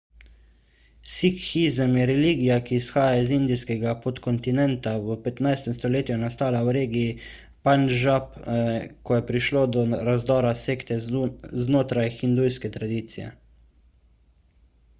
[1.15, 7.11] sikhizem je religija ki izvira iz indijskega podkontinenta v 15 stoletju je nastala v regiji
[7.69, 8.33] pandžab
[9.11, 10.99] ko je prišlo do razdora sekte
[11.67, 13.29] znotraj hindujske tradicije